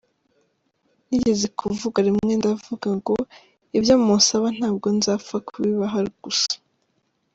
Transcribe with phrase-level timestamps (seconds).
[1.07, 3.15] Nigeze kuvuga rimwe ndavuga ngo
[3.77, 6.53] ibyo munsaba ntabwo nzapfa kubibaha gusa,.